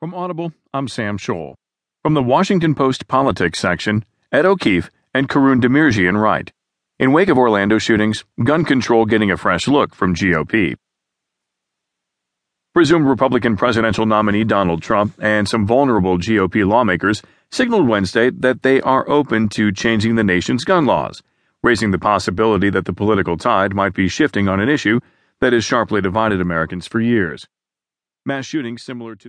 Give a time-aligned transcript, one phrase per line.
[0.00, 1.56] From Audible, I'm Sam Scholl.
[2.02, 6.54] From the Washington Post Politics section, Ed O'Keefe and Karoun Demirjian write.
[6.98, 10.74] In wake of Orlando shootings, gun control getting a fresh look from GOP.
[12.72, 17.20] Presumed Republican presidential nominee Donald Trump and some vulnerable GOP lawmakers
[17.50, 21.22] signaled Wednesday that they are open to changing the nation's gun laws,
[21.62, 24.98] raising the possibility that the political tide might be shifting on an issue
[25.42, 27.46] that has sharply divided Americans for years.
[28.24, 29.28] Mass shootings similar to